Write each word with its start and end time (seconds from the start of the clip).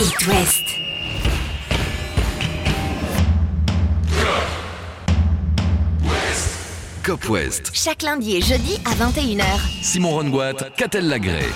It 0.00 0.26
West. 0.26 0.66
Cop 7.02 7.28
West. 7.28 7.70
Chaque 7.72 8.02
lundi 8.02 8.36
et 8.36 8.42
jeudi 8.42 8.78
à 8.84 8.90
21h. 8.94 9.44
Simon 9.82 10.10
Rongoat, 10.10 10.54
Catel 10.76 11.08
Lagré. 11.08 11.46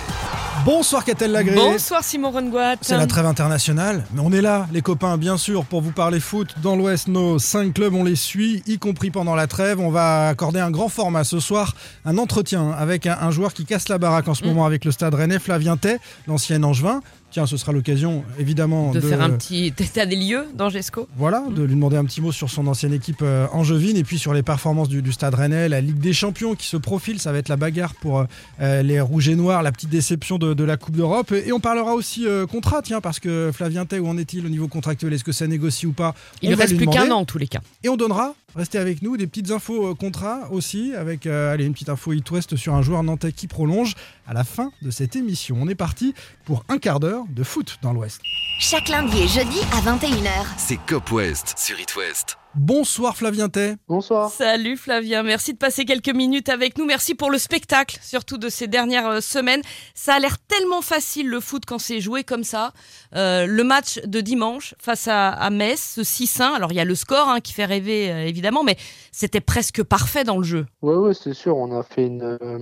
Bonsoir 0.65 1.04
Catel 1.04 1.33
Lagré. 1.33 1.54
Bonsoir 1.54 2.03
Simon 2.03 2.30
Rongoat. 2.30 2.77
C'est 2.80 2.96
la 2.96 3.07
trêve 3.07 3.27
internationale, 3.27 4.04
mais 4.14 4.20
on 4.25 4.32
est 4.32 4.41
là, 4.41 4.66
les 4.72 4.80
copains, 4.80 5.18
bien 5.18 5.36
sûr, 5.36 5.64
pour 5.66 5.82
vous 5.82 5.90
parler 5.92 6.20
foot. 6.20 6.54
Dans 6.62 6.74
l'Ouest, 6.76 7.08
nos 7.08 7.38
cinq 7.38 7.74
clubs, 7.74 7.95
on 7.95 8.04
les 8.04 8.16
suit, 8.16 8.62
y 8.66 8.79
compris 8.79 9.11
pendant 9.11 9.34
la 9.34 9.46
trêve. 9.46 9.79
On 9.80 9.90
va 9.90 10.29
accorder 10.29 10.61
un 10.61 10.70
grand 10.70 10.88
format 10.88 11.24
ce 11.24 11.38
soir, 11.40 11.74
un 12.06 12.16
entretien 12.16 12.70
avec 12.70 13.06
un, 13.06 13.18
un 13.20 13.30
joueur 13.30 13.52
qui 13.52 13.66
casse 13.66 13.88
la 13.90 13.98
baraque 13.98 14.29
en 14.29 14.34
ce 14.34 14.42
Mm. 14.45 14.48
moment 14.48 14.64
avec 14.64 14.84
le 14.86 14.90
stade 14.92 15.14
rennais, 15.14 15.38
Flavien 15.38 15.76
Tay, 15.76 15.98
l'ancien 16.26 16.62
Angevin. 16.62 17.00
Tiens, 17.35 17.46
ce 17.46 17.57
sera 17.57 17.73
l'occasion, 17.73 18.23
évidemment, 18.39 18.93
de, 18.93 19.00
faire 19.00 19.21
un 19.21 19.30
petit 19.30 19.67
état 19.67 20.07
des 20.07 20.14
lieux 20.14 20.46
d'Angesco. 20.54 21.08
Voilà, 21.17 21.43
de 21.50 21.64
lui 21.64 21.75
demander 21.75 21.96
un 21.96 22.04
petit 22.04 22.21
mot 22.21 22.31
sur 22.31 22.49
son 22.49 22.68
ancienne 22.68 22.93
équipe 22.93 23.22
euh, 23.22 23.49
angevine 23.50 23.96
et 23.96 24.04
puis 24.04 24.21
sur 24.21 24.32
les 24.32 24.45
performances 24.45 24.89
du, 24.89 25.03
du 25.03 25.11
Stade 25.11 25.35
Rennais, 25.35 25.68
la 25.68 25.81
Ligue 25.81 25.99
des 25.99 26.13
Champions 26.13 26.55
qui 26.55 26.68
se 26.68 26.77
profile, 26.77 27.18
ça 27.18 27.32
va 27.32 27.39
être 27.39 27.49
la 27.49 27.57
bagarre 27.57 27.96
pour 27.96 28.21
euh, 28.21 28.25
euh, 28.61 28.82
les 28.85 29.00
Rouges 29.00 29.29
et 29.31 29.35
Noirs, 29.35 29.64
la 29.64 29.72
petite 29.72 29.91
déception 29.91 30.39
de, 30.39 30.55
de 30.55 30.63
la 30.63 30.77
Coupe 30.77 30.94
d'Europe. 30.94 31.32
Et 31.32 31.50
on 31.50 31.58
parlera 31.58 31.94
aussi 31.94 32.25
euh, 32.25 32.47
contrat, 32.47 32.83
tiens, 32.83 33.00
parce 33.00 33.19
que 33.19 33.50
Flavien 33.53 33.84
Tay, 33.84 33.98
où 33.98 34.06
en 34.06 34.16
est-il 34.16 34.47
au 34.47 34.48
niveau 34.48 34.69
contractuel? 34.69 35.12
Est-ce 35.12 35.25
que 35.25 35.33
ça 35.33 35.48
négocie 35.48 35.86
ou 35.86 35.92
pas? 35.92 36.14
Il 36.41 36.50
ne 36.50 36.55
reste 36.55 36.77
plus 36.77 36.86
qu'un 36.86 37.11
an 37.11 37.16
en 37.16 37.25
tous 37.25 37.39
les 37.39 37.48
cas. 37.48 37.62
Et 37.83 37.89
on 37.89 37.97
donnera, 37.97 38.36
restez 38.55 38.78
avec 38.78 39.03
nous, 39.03 39.16
des 39.16 39.27
petites 39.27 39.50
infos 39.50 39.97
contrat 39.97 40.53
aussi, 40.53 40.94
avec 40.94 41.27
allez, 41.27 41.64
une 41.64 41.72
petite 41.72 41.89
info 41.89 42.12
It 42.12 42.30
West 42.30 42.55
sur 42.55 42.75
un 42.75 42.83
joueur 42.83 43.03
nantais 43.03 43.33
qui 43.33 43.48
prolonge 43.48 43.94
à 44.28 44.34
la 44.34 44.44
fin 44.44 44.70
de 44.83 44.92
cette 44.92 45.16
émission. 45.16 45.56
On 45.61 45.69
est 45.69 45.75
parti 45.75 46.14
pour 46.44 46.64
un 46.69 46.78
quart 46.78 47.00
d'heure 47.00 47.23
de 47.31 47.42
foot 47.42 47.78
dans 47.83 47.92
l'Ouest. 47.92 48.20
Chaque 48.59 48.89
lundi 48.89 49.23
et 49.23 49.28
jeudi 49.28 49.59
à 49.73 49.81
21h. 49.81 50.47
C'est 50.56 50.78
Cop 50.87 51.11
West 51.12 51.55
sur 51.59 51.78
It 51.81 51.97
West. 51.97 52.36
Bonsoir 52.55 53.16
Flavien 53.16 53.48
Tay. 53.48 53.75
Bonsoir. 53.89 54.31
Salut 54.31 54.77
Flavien, 54.77 55.25
merci 55.25 55.55
de 55.55 55.58
passer 55.58 55.84
quelques 55.84 56.14
minutes 56.14 56.48
avec 56.48 56.78
nous. 56.78 56.84
Merci 56.84 57.16
pour 57.16 57.33
le 57.33 57.39
spectacle, 57.39 57.98
surtout 58.00 58.39
de 58.39 58.48
ces 58.48 58.69
dernières 58.69 59.08
euh, 59.08 59.20
semaines. 59.20 59.61
Ça 59.94 60.14
a 60.14 60.19
l'air 60.20 60.39
tellement 60.39 60.81
facile 60.81 61.28
le 61.28 61.41
foot 61.41 61.64
quand 61.66 61.81
c'est 61.81 62.00
joué 62.00 62.22
comme 62.22 62.44
ça. 62.44 62.72
Euh, 63.16 63.47
le 63.47 63.64
match 63.64 63.98
de 64.05 64.20
dimanche 64.20 64.77
face 64.78 65.09
à, 65.09 65.31
à 65.31 65.50
Metz, 65.50 65.94
ce 65.97 66.03
6-1. 66.03 66.42
Alors 66.55 66.70
il 66.70 66.77
y 66.77 66.81
a 66.81 66.84
le 66.84 66.94
score 66.94 67.28
hein, 67.28 67.41
qui 67.41 67.53
fait 67.53 67.64
rêver 67.64 68.12
euh, 68.12 68.25
évidemment, 68.25 68.62
mais 68.62 68.77
c'était 69.11 69.41
presque 69.41 69.83
parfait 69.83 70.22
dans 70.22 70.38
le 70.38 70.44
jeu. 70.44 70.66
Ouais, 70.81 70.94
ouais, 70.94 71.14
c'est 71.14 71.34
sûr. 71.34 71.56
On 71.56 71.77
a 71.77 71.83
fait 71.83 72.06
une, 72.06 72.22
euh, 72.41 72.59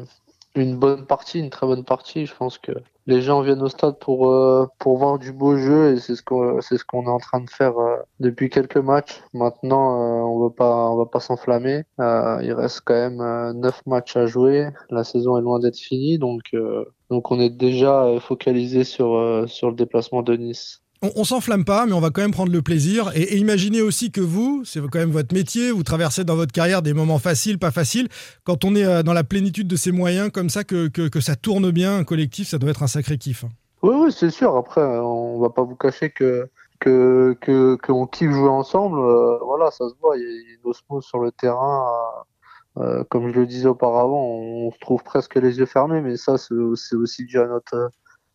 une 0.55 0.77
bonne 0.77 1.07
partie, 1.07 1.39
une 1.41 1.51
très 1.51 1.67
bonne 1.67 1.85
partie. 1.85 2.27
Je 2.27 2.35
pense 2.35 2.59
que 2.59 2.73
les 3.07 3.21
gens 3.23 3.41
viennent 3.43 3.63
au 3.63 3.69
stade 3.69 3.99
pour, 3.99 4.29
euh, 4.31 4.67
pour 4.79 4.99
voir 4.99 5.19
du 5.19 5.33
beau 5.33 5.57
jeu 5.57 5.95
et 5.95 5.99
c'est 6.01 6.15
ce 6.15 6.23
qu'on, 6.23 6.61
c'est 6.61 6.79
ce 6.79 6.85
qu'on 6.85 7.05
est 7.05 7.11
en 7.11 7.19
train 7.19 7.41
de 7.41 7.51
faire 7.51 7.79
euh, 7.79 7.97
depuis 8.21 8.49
quelques 8.51 8.77
matchs. 8.77 9.23
Maintenant, 9.33 9.95
euh, 9.95 10.23
on 10.23 10.41
va 10.41 10.51
pas, 10.51 10.91
on 10.91 10.97
va 10.97 11.07
pas 11.07 11.21
s'enflammer. 11.21 11.85
Euh, 12.01 12.41
il 12.43 12.53
reste 12.53 12.83
quand 12.85 12.95
même 12.95 13.59
neuf 13.59 13.81
matchs 13.87 14.17
à 14.17 14.27
jouer. 14.27 14.69
La 14.91 15.05
saison 15.05 15.39
est 15.39 15.43
loin 15.43 15.59
d'être 15.59 15.79
finie, 15.79 16.19
donc, 16.19 16.55
donc 17.11 17.31
on 17.31 17.41
est 17.41 17.51
déjà 17.51 18.09
focalisé 18.21 18.85
sur, 18.85 19.45
sur 19.49 19.71
le 19.71 19.77
déplacement 19.77 20.23
de 20.23 20.37
Nice. 20.37 20.82
On, 21.03 21.11
on 21.17 21.25
s'enflamme 21.25 21.65
pas, 21.65 21.85
mais 21.87 21.93
on 21.93 22.01
va 22.01 22.11
quand 22.11 22.23
même 22.23 22.31
prendre 22.31 22.53
le 22.53 22.63
plaisir. 22.63 23.11
Et, 23.15 23.37
imaginez 23.37 23.83
aussi 23.83 24.13
que 24.13 24.21
vous, 24.21 24.63
c'est 24.65 24.81
quand 24.81 25.01
même 25.01 25.11
votre 25.11 25.35
métier, 25.35 25.73
vous 25.73 25.83
traversez 25.83 26.25
dans 26.25 26.37
votre 26.37 26.53
carrière 26.53 26.81
des 26.81 26.95
moments 26.95 27.19
faciles, 27.19 27.59
pas 27.59 27.73
faciles. 27.73 28.09
Quand 28.45 28.65
on 28.65 28.77
est 28.77 28.85
euh, 28.85 29.03
dans 29.03 29.13
la 29.13 29.25
plénitude 29.25 29.67
de 29.67 29.77
ses 29.77 29.91
moyens, 29.91 30.31
comme 30.31 30.49
ça, 30.49 30.63
que, 30.63 30.87
que, 30.89 31.21
ça 31.21 31.35
tourne 31.35 31.71
bien, 31.73 31.99
un 31.99 32.05
collectif, 32.05 32.49
ça 32.49 32.59
doit 32.59 32.71
être 32.71 32.85
un 32.85 32.87
sacré 32.87 33.19
kiff. 33.19 33.45
Oui, 33.83 33.95
oui, 33.99 34.13
c'est 34.13 34.31
sûr. 34.31 34.57
Après, 34.57 34.81
on 34.81 35.41
va 35.41 35.51
pas 35.51 35.63
vous 35.63 35.75
cacher 35.77 36.11
que 36.11 36.49
qu'on 36.81 38.07
kiffe 38.07 38.31
jouer 38.31 38.49
ensemble. 38.49 38.99
Euh, 38.99 39.39
voilà, 39.45 39.71
ça 39.71 39.89
se 39.89 39.95
voit. 40.01 40.17
Il 40.17 40.23
y 40.23 40.27
a 40.27 40.55
une 40.55 40.71
osmose 40.71 41.05
sur 41.05 41.19
le 41.19 41.33
terrain. 41.33 41.85
euh, 42.79 43.03
comme 43.11 43.29
je 43.33 43.41
le 43.41 43.47
disais 43.47 43.69
auparavant, 43.69 44.25
on, 44.25 44.71
se 44.71 44.79
trouve 44.79 45.03
presque 45.03 45.35
les 45.35 45.59
yeux 45.59 45.67
fermés, 45.67 46.01
mais 46.01 46.17
ça, 46.17 46.39
c'est 46.39 46.55
aussi 46.95 47.25
dû 47.25 47.39
à 47.39 47.47
notre 47.47 47.91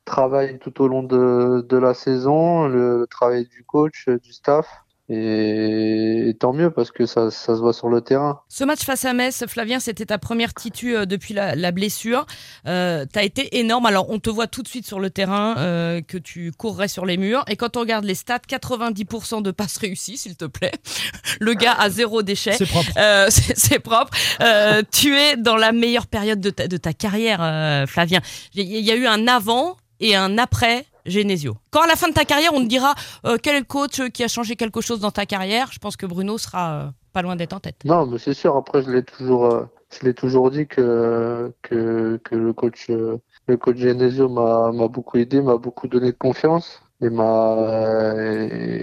travail 0.08 0.58
tout 0.60 0.82
au 0.82 0.88
long 0.88 1.04
de 1.04 1.66
de 1.68 1.78
la 1.78 1.94
saison, 1.94 2.68
le, 2.68 3.00
le 3.02 3.08
travail 3.08 3.46
du 3.48 3.64
coach, 3.64 4.06
euh, 4.08 4.18
du 4.18 4.34
staff. 4.34 4.68
Et, 5.10 6.28
et 6.28 6.34
tant 6.34 6.52
mieux 6.52 6.70
parce 6.70 6.92
que 6.92 7.06
ça, 7.06 7.32
ça 7.32 7.56
se 7.56 7.62
voit 7.62 7.72
sur 7.72 7.88
le 7.88 8.02
terrain. 8.02 8.42
Ce 8.50 8.66
match 8.66 8.84
face 8.84 9.06
à 9.06 9.14
Metz, 9.14 9.46
Flavien, 9.48 9.80
c'était 9.80 10.06
ta 10.06 10.18
première 10.18 10.54
titu 10.54 10.98
euh, 10.98 11.06
depuis 11.06 11.34
la, 11.34 11.56
la 11.56 11.72
blessure. 11.72 12.26
Euh, 12.68 13.06
T'as 13.10 13.24
été 13.24 13.58
énorme. 13.58 13.86
Alors, 13.86 14.10
on 14.10 14.20
te 14.20 14.30
voit 14.30 14.48
tout 14.48 14.64
de 14.64 14.68
suite 14.68 14.86
sur 14.86 15.00
le 15.00 15.10
terrain 15.10 15.56
euh, 15.60 16.02
que 16.02 16.18
tu 16.18 16.52
courrais 16.52 16.90
sur 16.90 17.06
les 17.06 17.16
murs. 17.16 17.46
Et 17.48 17.56
quand 17.56 17.78
on 17.78 17.82
regarde 17.82 18.04
les 18.04 18.16
stats, 18.16 18.40
90% 18.50 19.42
de 19.42 19.52
passes 19.52 19.78
réussies, 19.78 20.18
s'il 20.18 20.36
te 20.36 20.46
plaît. 20.46 20.74
Le 21.40 21.54
gars 21.54 21.76
a 21.80 21.90
zéro 21.90 22.22
déchet. 22.22 22.58
C'est 22.58 22.66
propre. 22.66 22.92
Euh, 22.98 23.28
c'est 23.30 23.58
c'est 23.58 23.80
propre. 23.80 24.12
Euh, 24.42 24.82
tu 24.92 25.16
es 25.16 25.38
dans 25.38 25.56
la 25.56 25.72
meilleure 25.72 26.08
période 26.08 26.42
de 26.42 26.50
ta, 26.50 26.68
de 26.68 26.76
ta 26.76 26.92
carrière, 26.92 27.40
euh, 27.42 27.86
Flavien. 27.86 28.20
Il 28.54 28.62
y, 28.62 28.78
il 28.80 28.84
y 28.84 28.92
a 28.92 28.96
eu 28.96 29.08
un 29.08 29.26
avant 29.28 29.78
et 30.00 30.16
un 30.16 30.38
après 30.38 30.86
Genesio. 31.08 31.56
Quand 31.72 31.82
à 31.82 31.88
la 31.88 31.96
fin 31.96 32.10
de 32.10 32.14
ta 32.14 32.26
carrière, 32.26 32.52
on 32.54 32.62
te 32.62 32.68
dira 32.68 32.94
euh, 33.26 33.38
quel 33.42 33.66
coach 33.66 34.02
qui 34.10 34.24
a 34.24 34.28
changé 34.28 34.56
quelque 34.56 34.82
chose 34.82 35.00
dans 35.00 35.12
ta 35.12 35.26
carrière, 35.26 35.70
je 35.72 35.80
pense 35.80 35.96
que 35.96 36.06
Bruno 36.06 36.38
sera 36.38 36.74
euh, 36.74 36.88
pas 37.14 37.22
loin 37.22 37.36
d'être 37.36 37.54
en 37.54 37.60
tête. 37.60 37.78
Non, 37.86 38.06
mais 38.06 38.18
c'est 38.18 38.34
sûr. 38.34 38.56
Après, 38.56 38.84
je 38.84 38.92
l'ai 38.92 39.04
toujours, 39.04 39.46
euh, 39.46 40.14
toujours 40.14 40.52
dit 40.52 40.68
que 40.68 41.54
que 41.62 42.20
que 42.24 42.36
le 42.36 42.54
coach, 42.54 42.90
le 42.90 43.58
coach 43.58 43.78
Genesio 43.78 44.30
m'a 44.30 44.72
beaucoup 44.88 45.18
aidé, 45.18 45.42
m'a 45.42 45.58
beaucoup 45.58 45.88
donné 45.88 46.12
de 46.12 46.18
confiance 46.18 46.82
et 47.02 47.10
m'a 47.10 47.56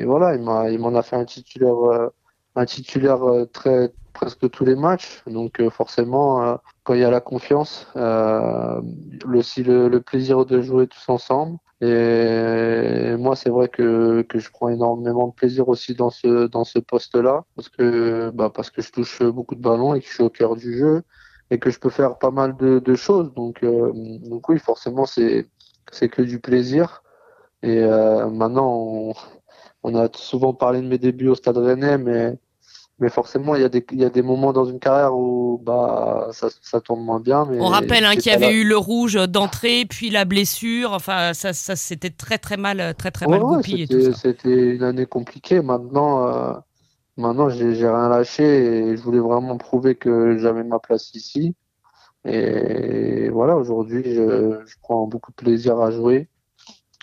voilà, 0.05 0.35
il 0.71 0.79
m'en 0.79 0.95
a 0.95 1.03
fait 1.03 1.17
un 1.17 1.25
titulaire, 1.25 1.75
un 2.57 2.65
titulaire 2.65 3.21
très 3.53 3.93
presque 4.13 4.49
tous 4.51 4.65
les 4.65 4.77
matchs. 4.77 5.23
Donc 5.27 5.61
forcément, 5.71 6.59
quand 6.84 6.95
il 6.95 7.00
y 7.00 7.05
a 7.05 7.11
la 7.11 7.21
confiance, 7.21 7.89
euh, 7.97 8.81
aussi 9.33 9.62
le, 9.62 9.89
le 9.89 10.00
plaisir 10.00 10.45
de 10.47 10.61
jouer 10.61 10.87
tous 10.87 11.09
ensemble. 11.09 11.59
Et 11.81 13.17
moi, 13.19 13.37
c'est 13.37 13.50
vrai 13.50 13.69
que, 13.69 14.22
que 14.22 14.39
je 14.39 14.50
prends 14.50 14.69
énormément 14.69 15.28
de 15.28 15.33
plaisir 15.34 15.69
aussi 15.69 15.94
dans 15.94 16.11
ce, 16.11 16.47
dans 16.47 16.65
ce 16.65 16.78
poste-là, 16.78 17.44
parce 17.56 17.69
que, 17.69 18.31
bah, 18.31 18.50
parce 18.55 18.71
que 18.71 18.81
je 18.81 18.91
touche 18.93 19.23
beaucoup 19.23 19.55
de 19.55 19.61
ballons 19.61 19.94
et 19.94 20.00
que 20.00 20.06
je 20.06 20.12
suis 20.12 20.23
au 20.23 20.31
cœur 20.31 20.56
du 20.56 20.78
jeu 20.78 21.03
et 21.50 21.59
que 21.59 21.71
je 21.71 21.78
peux 21.78 21.91
faire 21.91 22.19
pas 22.19 22.31
mal 22.31 22.56
de, 22.56 22.78
de 22.78 22.94
choses. 22.94 23.34
Donc, 23.34 23.62
euh, 23.62 23.93
donc 24.31 24.49
oui, 24.49 24.59
forcément, 24.59 25.05
c'est, 25.05 25.49
c'est 25.91 26.09
que 26.09 26.23
du 26.23 26.39
plaisir. 26.39 27.03
Et 27.62 27.81
euh, 27.83 28.28
maintenant, 28.31 28.71
on, 28.73 29.15
on 29.83 29.94
a 29.94 30.09
souvent 30.15 30.55
parlé 30.55 30.81
de 30.81 30.87
mes 30.87 30.99
débuts 30.99 31.28
au 31.28 31.34
Stade 31.34 31.59
Rennais, 31.59 31.99
mais, 31.99 32.39
mais 33.00 33.09
forcément, 33.09 33.56
il 33.56 33.62
y 33.62 33.65
a 33.65 33.69
des, 33.69 33.84
il 33.91 34.00
y 34.00 34.05
a 34.05 34.10
des 34.10 34.22
moments 34.22 34.53
dans 34.53 34.65
une 34.65 34.78
carrière 34.78 35.15
où 35.15 35.60
bah, 35.65 36.28
ça, 36.32 36.49
ça 36.62 36.81
tourne 36.81 37.03
moins 37.03 37.19
bien. 37.19 37.44
Mais 37.44 37.60
On 37.60 37.66
rappelle 37.66 38.05
hein, 38.05 38.15
qu'il 38.15 38.31
y 38.31 38.34
avait 38.34 38.53
eu 38.53 38.65
le 38.65 38.77
rouge 38.77 39.15
d'entrée, 39.28 39.84
puis 39.88 40.10
la 40.10 40.25
blessure. 40.25 40.93
Enfin, 40.93 41.34
ça, 41.34 41.53
ça 41.53 41.75
c'était 41.75 42.10
très 42.10 42.38
très 42.38 42.56
mal, 42.56 42.94
très 42.97 43.10
très 43.10 43.27
mal 43.27 43.43
Ouais, 43.43 43.56
goupillé 43.56 43.87
c'était, 44.12 44.77
une 44.77 44.84
année 44.84 45.06
compliquée. 45.06 45.60
Maintenant, 45.60 46.28
euh, 46.28 46.53
maintenant, 47.16 47.49
j'ai, 47.49 47.75
j'ai 47.75 47.88
rien 47.88 48.09
lâché 48.09 48.44
et 48.44 48.97
je 48.97 49.03
voulais 49.03 49.19
vraiment 49.19 49.56
prouver 49.56 49.97
que 49.97 50.38
j'avais 50.38 50.62
ma 50.62 50.78
place 50.78 51.15
ici. 51.15 51.56
Et 52.25 53.28
voilà, 53.31 53.56
aujourd'hui, 53.56 54.03
je, 54.05 54.61
je 54.65 54.75
prends 54.81 55.06
beaucoup 55.09 55.32
de 55.32 55.37
plaisir 55.37 55.81
à 55.81 55.91
jouer 55.91 56.28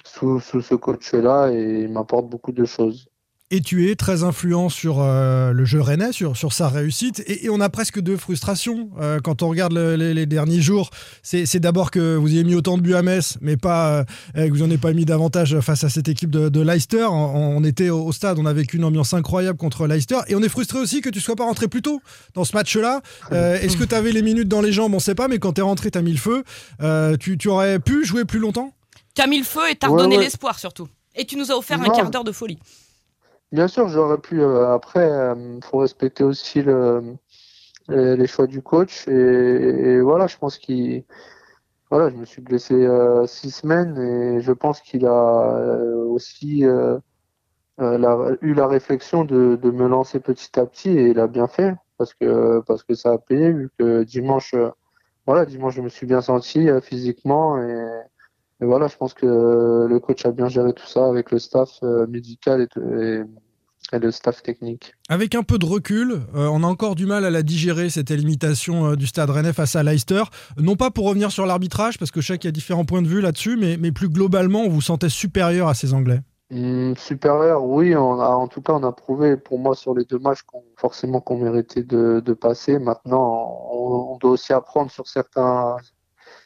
sous, 0.06 0.40
sous 0.40 0.62
ce 0.62 0.75
coach-là 0.75 1.52
et 1.52 1.81
il 1.81 1.90
m'apporte 1.90 2.28
beaucoup 2.28 2.52
de 2.53 2.66
choses. 2.66 3.11
Et 3.54 3.60
tu 3.60 3.90
es 3.92 3.96
très 3.96 4.24
influent 4.24 4.70
sur 4.70 5.02
euh, 5.02 5.52
le 5.52 5.66
jeu 5.66 5.82
rennais, 5.82 6.14
sur, 6.14 6.38
sur 6.38 6.54
sa 6.54 6.70
réussite. 6.70 7.22
Et, 7.28 7.46
et 7.46 7.50
on 7.50 7.60
a 7.60 7.68
presque 7.70 8.00
deux 8.00 8.16
frustrations 8.16 8.90
euh, 9.00 9.20
quand 9.22 9.44
on 9.44 9.50
regarde 9.50 9.74
le- 9.74 9.96
les, 9.98 10.14
les 10.14 10.26
derniers 10.26 10.62
jours. 10.62 10.90
C'est 11.22 11.60
d'abord 11.60 11.92
que 11.92 12.16
vous 12.16 12.30
ayez 12.30 12.46
mis 12.46 12.56
autant 12.56 12.78
de 12.78 12.82
buts 12.82 12.94
à 12.96 13.02
Metz, 13.02 13.38
mais 13.42 13.58
pas 13.58 14.00
euh, 14.00 14.04
que 14.48 14.50
vous 14.52 14.60
n'en 14.60 14.68
ayez 14.70 14.78
pas 14.78 14.94
mis 14.94 15.04
davantage 15.04 15.60
face 15.60 15.84
à 15.84 15.90
cette 15.90 16.08
équipe 16.08 16.30
de, 16.32 16.48
de 16.48 16.62
Leicester. 16.62 17.04
On, 17.04 17.58
on 17.58 17.64
était 17.66 17.90
au, 17.90 18.06
au 18.06 18.12
stade, 18.14 18.40
on 18.40 18.46
a 18.46 18.53
vécu 18.53 18.78
une 18.78 18.86
ambiance 18.86 19.14
incroyable 19.14 19.58
contre 19.58 19.86
Leicester. 19.86 20.20
Et 20.30 20.36
on 20.36 20.42
est 20.42 20.50
frustré 20.50 20.80
aussi 20.80 21.02
que 21.02 21.09
tu 21.09 21.20
sois 21.20 21.36
pas 21.36 21.44
rentré 21.44 21.68
plus 21.68 21.82
tôt 21.82 22.02
dans 22.36 22.46
ce 22.46 22.56
match-là. 22.56 23.02
Euh, 23.34 23.59
Est-ce 23.59 23.76
que 23.76 23.84
tu 23.84 23.96
avais 23.96 24.14
les 24.14 24.22
minutes 24.22 24.47
dans 24.47 24.62
les 24.62 24.72
jambes? 24.72 24.94
On 24.94 25.00
sait 25.00 25.14
pas, 25.16 25.28
mais 25.28 25.40
quand 25.40 25.52
tu 25.52 25.59
es 25.59 25.64
rentré, 25.64 25.92
tu 25.92 25.97
as 25.97 26.02
mis 26.02 26.14
le 26.14 26.18
feu. 26.18 26.46
Euh, 26.82 27.18
tu, 27.18 27.38
tu 27.38 27.50
aurais 27.50 27.80
pu 27.80 28.06
jouer 28.06 28.24
plus 28.24 28.40
longtemps? 28.40 28.74
Tu 29.14 29.22
as 29.22 29.28
mis 29.28 29.40
le 29.40 29.44
feu 29.44 29.70
et 29.70 29.76
t'as 29.76 29.90
Ouais, 29.90 29.96
redonné 29.97 30.16
ouais. 30.18 30.24
l'espoir 30.24 30.58
surtout. 30.58 30.88
Et 31.18 31.26
tu 31.26 31.36
nous 31.36 31.52
as 31.52 31.58
offert 31.58 31.82
un 31.82 31.90
quart 31.90 32.09
d'heure 32.09 32.24
de 32.24 32.32
folie. 32.32 32.58
Bien 33.52 33.68
sûr, 33.68 33.88
j'aurais 33.90 34.18
pu. 34.20 34.42
euh, 34.42 34.74
après, 34.74 35.08
il 35.36 35.59
faut 35.64 35.80
respecter 35.80 36.24
aussi 36.24 36.62
le, 36.62 37.18
les, 37.90 38.16
les 38.18 38.28
choix 38.28 38.48
du 38.48 38.62
coach. 38.62 39.08
Et, 39.08 40.02
voilà, 40.02 40.28
je 40.28 40.38
pense 40.38 40.58
qu'il. 40.58 41.06
Voilà, 41.92 42.09
je 42.09 42.16
me 42.18 42.26
suis 42.26 42.42
blessé 42.42 42.74
euh, 42.76 43.28
six 43.28 43.52
semaines 43.52 43.98
et 44.00 44.42
je 44.42 44.52
pense 44.53 44.82
qu'il 44.82 45.06
a 45.08 45.12
euh, 45.58 46.06
aussi 46.06 46.66
euh, 46.66 46.98
euh, 47.82 48.38
eu 48.42 48.53
la 48.53 48.68
réflexion 48.68 49.26
de, 49.26 49.58
de 49.62 49.72
me 49.72 49.88
lancer 49.88 50.20
petit 50.22 50.59
à 50.59 50.66
petit 50.66 50.90
et 50.90 51.09
il 51.12 51.20
a 51.20 51.28
bien 51.28 51.47
fait 51.47 51.76
parce 51.97 52.14
que 52.16 52.62
parce 52.68 52.84
que 52.84 52.96
ça 52.96 53.14
a 53.14 53.18
payé 53.20 53.52
vu 53.54 53.70
que 53.80 54.04
dimanche, 54.04 54.54
euh, 54.56 54.72
voilà, 55.28 55.46
dimanche 55.46 55.76
je 55.76 55.82
me 55.82 55.90
suis 55.90 56.08
bien 56.08 56.22
senti 56.22 56.70
euh, 56.70 56.82
physiquement 56.82 57.58
et 57.62 57.86
et 58.61 58.66
voilà, 58.66 58.87
je 58.87 58.96
pense 58.96 59.13
que 59.13 59.25
le 59.25 59.99
coach 59.99 60.25
a 60.25 60.31
bien 60.31 60.47
géré 60.47 60.73
tout 60.73 60.85
ça 60.85 61.08
avec 61.08 61.31
le 61.31 61.40
staff 61.40 61.79
euh, 61.81 62.05
médical 62.08 62.61
et, 62.61 62.79
et, 62.79 63.22
et, 63.93 63.99
le 63.99 64.11
staff 64.11 64.43
technique. 64.43 64.93
Avec 65.09 65.34
un 65.34 65.41
peu 65.41 65.58
de 65.58 65.66
recul, 65.66 66.22
euh, 66.35 66.47
on 66.47 66.63
a 66.63 66.67
encore 66.67 66.93
du 66.93 67.08
mal 67.08 67.25
à 67.25 67.31
la 67.31 67.41
digérer, 67.41 67.90
cette 67.90 68.11
élimitation 68.11 68.91
euh, 68.91 68.96
du 68.96 69.08
Stade 69.08 69.31
Rennais 69.31 69.53
face 69.53 69.75
à 69.75 69.81
Leicester. 69.81 70.23
Non 70.58 70.75
pas 70.75 70.91
pour 70.91 71.08
revenir 71.08 71.31
sur 71.31 71.47
l'arbitrage, 71.47 71.97
parce 71.97 72.11
que 72.11 72.19
y 72.22 72.47
a 72.47 72.52
différents 72.52 72.85
points 72.85 73.02
de 73.02 73.08
vue 73.08 73.22
là-dessus, 73.22 73.58
mais, 73.58 73.78
mais 73.78 73.91
plus 73.91 74.09
globalement, 74.09 74.61
on 74.61 74.69
vous 74.69 74.81
sentait 74.81 75.09
supérieur 75.09 75.67
à 75.67 75.73
ces 75.73 75.93
Anglais 75.93 76.22
Mmh, 76.52 76.96
supérieur, 76.97 77.63
oui, 77.63 77.96
on 77.96 78.19
a, 78.19 78.28
en 78.28 78.49
tout 78.49 78.61
cas, 78.61 78.73
on 78.73 78.84
a 78.84 78.91
prouvé 78.91 79.37
pour 79.37 79.58
moi 79.58 79.73
sur 79.73 79.96
les 79.96 80.03
deux 80.03 80.19
matchs 80.19 80.41
qu'on 80.41 80.61
forcément 80.75 81.22
qu'on 81.22 81.37
méritait 81.37 81.84
de, 81.84 82.19
de, 82.19 82.34
passer. 82.34 82.78
Maintenant, 82.78 83.69
on, 83.72 84.11
on, 84.11 84.17
doit 84.17 84.31
aussi 84.31 84.52
apprendre 84.52 84.91
sur 84.91 85.08
certains, 85.08 85.78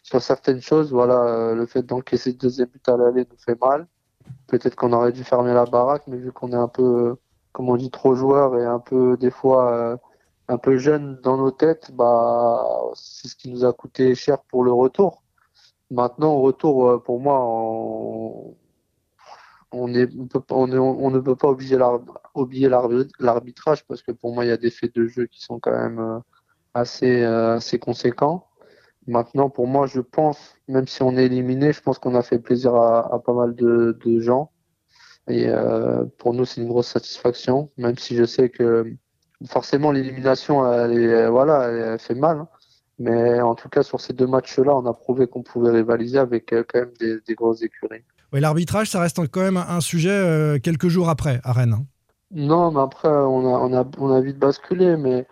sur 0.05 0.21
certaines 0.21 0.61
choses. 0.61 0.91
Voilà, 0.91 1.53
le 1.55 1.65
fait 1.65 1.83
d'encaisser 1.83 2.33
deux 2.33 2.63
buts 2.65 2.79
à 2.87 2.95
l'aller 2.95 3.25
nous 3.29 3.37
fait 3.37 3.59
mal. 3.59 3.87
Peut-être 4.47 4.75
qu'on 4.75 4.93
aurait 4.93 5.11
dû 5.11 5.23
fermer 5.23 5.53
la 5.53 5.65
baraque, 5.65 6.03
mais 6.07 6.17
vu 6.17 6.31
qu'on 6.31 6.51
est 6.51 6.55
un 6.55 6.67
peu, 6.67 7.15
comme 7.51 7.69
on 7.69 7.75
dit, 7.77 7.91
trop 7.91 8.15
joueur 8.15 8.55
et 8.57 8.65
un 8.65 8.79
peu 8.79 9.17
des 9.17 9.31
fois 9.31 9.71
euh, 9.73 9.97
un 10.47 10.57
peu 10.59 10.77
jeune 10.77 11.19
dans 11.23 11.37
nos 11.37 11.51
têtes, 11.51 11.91
bah 11.93 12.63
c'est 12.93 13.27
ce 13.27 13.35
qui 13.35 13.49
nous 13.51 13.65
a 13.65 13.73
coûté 13.73 14.13
cher 14.15 14.39
pour 14.43 14.63
le 14.63 14.71
retour. 14.71 15.23
Maintenant, 15.91 16.33
au 16.33 16.41
retour, 16.41 17.01
pour 17.03 17.19
moi, 17.19 17.39
on 19.71 19.87
ne 19.87 20.05
peut 21.19 21.35
pas 21.35 21.49
oublier 22.35 22.69
l'arbitrage 23.19 23.85
parce 23.85 24.01
que 24.03 24.11
pour 24.11 24.33
moi, 24.33 24.45
il 24.45 24.49
y 24.49 24.51
a 24.51 24.57
des 24.57 24.71
faits 24.71 24.95
de 24.95 25.07
jeu 25.07 25.25
qui 25.27 25.41
sont 25.43 25.59
quand 25.59 25.71
même 25.71 26.21
assez 26.73 27.79
conséquents. 27.81 28.47
Maintenant, 29.07 29.49
pour 29.49 29.67
moi, 29.67 29.85
je 29.85 29.99
pense, 30.01 30.55
même 30.67 30.87
si 30.87 31.03
on 31.03 31.15
est 31.15 31.25
éliminé, 31.25 31.73
je 31.73 31.81
pense 31.81 31.99
qu'on 31.99 32.15
a 32.15 32.23
fait 32.23 32.39
plaisir 32.39 32.75
à, 32.75 33.13
à 33.13 33.19
pas 33.19 33.33
mal 33.33 33.55
de, 33.55 33.97
de, 34.03 34.19
gens. 34.19 34.51
Et 35.27 35.47
euh, 35.47 36.05
pour 36.17 36.33
nous, 36.33 36.45
c'est 36.45 36.61
une 36.61 36.67
grosse 36.67 36.87
satisfaction, 36.87 37.69
même 37.77 37.97
si 37.97 38.15
je 38.15 38.25
sais 38.25 38.49
que 38.49 38.91
forcément 39.47 39.91
l'élimination, 39.91 40.71
elle, 40.71 40.97
est, 40.97 41.29
voilà, 41.29 41.63
elle 41.67 41.99
fait 41.99 42.15
mal. 42.15 42.39
Hein. 42.39 42.47
Mais 42.97 43.41
en 43.41 43.55
tout 43.55 43.69
cas, 43.69 43.83
sur 43.83 43.99
ces 43.99 44.13
deux 44.13 44.27
matchs-là, 44.27 44.75
on 44.75 44.85
a 44.85 44.93
prouvé 44.93 45.27
qu'on 45.27 45.43
pouvait 45.43 45.71
rivaliser 45.71 46.17
avec 46.17 46.49
quand 46.49 46.79
même 46.79 46.93
des, 46.99 47.17
des 47.27 47.35
grosses 47.35 47.61
écuries. 47.61 48.03
Oui, 48.33 48.39
l'arbitrage, 48.39 48.89
ça 48.89 48.99
reste 48.99 49.27
quand 49.27 49.41
même 49.41 49.57
un 49.57 49.81
sujet 49.81 50.09
euh, 50.09 50.59
quelques 50.59 50.87
jours 50.87 51.09
après 51.09 51.41
à 51.43 51.51
Rennes. 51.51 51.73
Hein. 51.73 51.85
Non, 52.31 52.71
mais 52.71 52.81
après, 52.81 53.09
on 53.09 53.53
a, 53.53 53.59
on 53.59 53.73
a, 53.73 53.85
on 53.99 54.11
a 54.11 54.21
vite 54.21 54.39
basculé, 54.39 54.97
mais, 54.97 55.27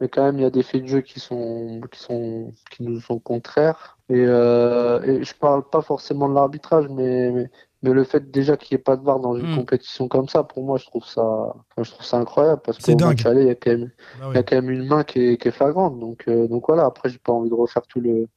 mais 0.00 0.08
quand 0.08 0.24
même, 0.24 0.38
il 0.38 0.42
y 0.42 0.46
a 0.46 0.50
des 0.50 0.62
faits 0.62 0.82
de 0.82 0.88
jeu 0.88 1.00
qui, 1.00 1.20
sont, 1.20 1.80
qui, 1.90 1.98
sont, 1.98 2.52
qui 2.70 2.82
nous 2.82 3.00
sont 3.00 3.18
contraires. 3.18 3.98
Et, 4.08 4.24
euh, 4.26 5.02
et 5.02 5.24
je 5.24 5.34
parle 5.34 5.68
pas 5.68 5.80
forcément 5.80 6.28
de 6.28 6.34
l'arbitrage, 6.34 6.86
mais, 6.90 7.30
mais, 7.30 7.50
mais, 7.82 7.92
le 7.92 8.04
fait 8.04 8.30
déjà 8.30 8.56
qu'il 8.56 8.76
n'y 8.76 8.80
ait 8.80 8.84
pas 8.84 8.96
de 8.96 9.04
VAR 9.04 9.20
dans 9.20 9.36
une 9.36 9.52
mmh. 9.52 9.56
compétition 9.56 10.08
comme 10.08 10.28
ça, 10.28 10.44
pour 10.44 10.64
moi, 10.64 10.76
je 10.76 10.84
trouve 10.84 11.04
ça, 11.04 11.22
enfin, 11.22 11.82
je 11.82 11.90
trouve 11.90 12.04
ça 12.04 12.18
incroyable 12.18 12.60
parce 12.62 12.78
qu'au 12.78 12.96
match 12.96 13.24
aller, 13.24 13.42
il 13.42 13.48
y 13.48 13.50
a 13.50 13.54
quand 13.54 13.70
même, 13.70 13.90
bah 14.20 14.26
oui. 14.26 14.32
il 14.32 14.36
y 14.36 14.38
a 14.38 14.42
quand 14.42 14.56
même 14.56 14.70
une 14.70 14.86
main 14.86 15.02
qui 15.02 15.20
est, 15.20 15.40
qui 15.40 15.48
est 15.48 15.52
flagrante. 15.52 15.98
Donc, 15.98 16.24
euh, 16.28 16.46
donc 16.46 16.64
voilà. 16.68 16.84
Après, 16.84 17.08
j'ai 17.08 17.18
pas 17.18 17.32
envie 17.32 17.48
de 17.50 17.54
refaire 17.54 17.82
tout 17.86 18.00
le, 18.00 18.28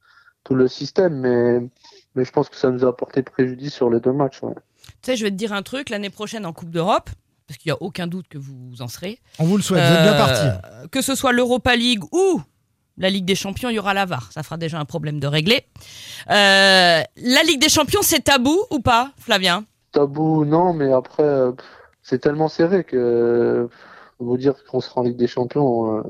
tout 0.44 0.56
le 0.56 0.68
système, 0.68 1.20
mais 1.20 1.62
mais 2.16 2.26
je 2.26 2.32
pense 2.32 2.50
que 2.50 2.56
ça 2.56 2.72
nous 2.72 2.86
a 2.86 2.90
apporté 2.90 3.22
préjudice 3.22 3.74
sur 3.74 3.90
les 3.90 4.00
deux 4.00 4.12
matchs. 4.14 4.42
Ouais. 4.42 4.54
Tu 4.56 4.94
sais, 5.04 5.16
je 5.16 5.24
vais 5.24 5.32
te 5.32 5.36
dire 5.36 5.54
un 5.54 5.62
truc, 5.62 5.90
l'année 5.90 6.10
prochaine 6.10 6.46
en 6.46 6.54
Coupe 6.54 6.72
d'Europe, 6.72 7.10
parce 7.50 7.58
qu'il 7.58 7.72
n'y 7.72 7.74
a 7.74 7.82
aucun 7.82 8.06
doute 8.06 8.28
que 8.28 8.38
vous 8.38 8.80
en 8.80 8.88
serez. 8.88 9.18
On 9.40 9.46
vous 9.46 9.58
le 9.58 9.64
souhaite, 9.64 9.82
euh, 9.82 9.90
vous 9.90 9.96
êtes 9.96 10.04
bien 10.04 10.14
parti. 10.14 10.90
Que 10.92 11.02
ce 11.02 11.16
soit 11.16 11.32
l'Europa 11.32 11.76
League 11.76 12.04
ou 12.12 12.44
la 12.96 13.10
Ligue 13.10 13.26
des 13.26 13.34
Champions, 13.34 13.70
il 13.70 13.76
y 13.76 13.80
aura 13.80 13.96
la 13.96 14.06
VAR. 14.06 14.32
Ça 14.32 14.44
fera 14.44 14.58
déjà 14.58 14.78
un 14.78 14.86
problème 14.86 15.20
de 15.20 15.26
régler. 15.26 15.66
Euh, 16.30 17.02
la 17.16 17.44
Ligue 17.48 17.60
des 17.60 17.70
Champions, 17.70 18.02
c'est 18.04 18.20
tabou 18.20 18.56
ou 18.70 18.82
pas, 18.82 19.14
Flavien? 19.18 19.66
Tabou, 19.92 20.46
non, 20.46 20.74
mais 20.74 20.94
après, 20.94 21.48
c'est 22.04 22.20
tellement 22.20 22.50
serré 22.50 22.84
que 22.84 23.68
vous 24.20 24.38
dire 24.38 24.54
qu'on 24.70 24.82
sera 24.82 25.02
en 25.02 25.04
Ligue 25.04 25.18
des 25.18 25.28
Champions, 25.28 25.98
euh, 25.98 26.04